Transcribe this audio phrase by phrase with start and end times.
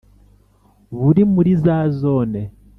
[0.99, 2.41] buri muri za Zone